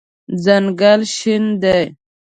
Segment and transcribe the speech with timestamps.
[0.43, 1.81] ځنګل شین دی